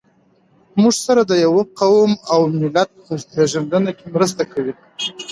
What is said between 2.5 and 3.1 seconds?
ملت